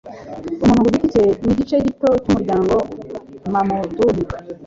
umuntu 0.65 0.87
ku 0.97 0.97
giti 1.03 1.11
cye 1.11 1.21
nigice 1.45 1.75
gito 1.85 2.09
cyumuryango 2.23 2.75
mamduhi 3.51 4.21